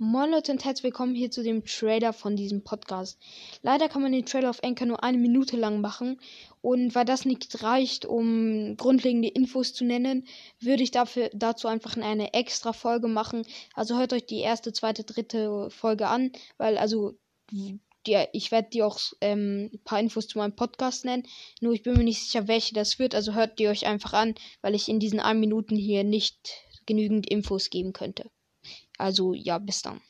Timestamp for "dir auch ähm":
18.70-19.68